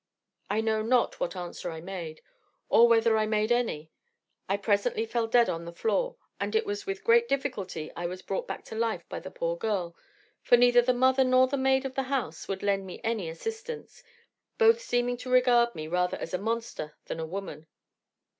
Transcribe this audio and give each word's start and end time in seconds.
"I 0.49 0.61
know 0.61 0.81
not 0.81 1.19
what 1.19 1.35
answer 1.35 1.69
I 1.69 1.79
made, 1.79 2.21
or 2.69 2.87
whether 2.87 3.19
I 3.19 3.27
made 3.27 3.51
any. 3.51 3.91
I 4.49 4.57
presently 4.57 5.05
fell 5.05 5.27
dead 5.27 5.47
on 5.47 5.63
the 5.65 5.71
floor, 5.71 6.15
and 6.39 6.55
it 6.55 6.65
was 6.65 6.87
with 6.87 7.03
great 7.03 7.29
difficulty 7.29 7.91
I 7.95 8.07
was 8.07 8.23
brought 8.23 8.47
back 8.47 8.65
to 8.65 8.75
life 8.75 9.07
by 9.09 9.19
the 9.19 9.29
poor 9.29 9.55
girl, 9.55 9.95
for 10.41 10.57
neither 10.57 10.81
the 10.81 10.95
mother 10.95 11.23
nor 11.23 11.45
the 11.45 11.55
maid 11.55 11.85
of 11.85 11.93
the 11.93 12.01
house 12.09 12.47
would 12.47 12.63
lend 12.63 12.87
me 12.87 12.99
any 13.03 13.29
assistance, 13.29 14.01
both 14.57 14.81
seeming 14.81 15.17
to 15.17 15.29
regard 15.29 15.75
me 15.75 15.87
rather 15.87 16.17
as 16.17 16.33
a 16.33 16.39
monster 16.39 16.97
than 17.05 17.19
a 17.19 17.25
woman. 17.27 17.67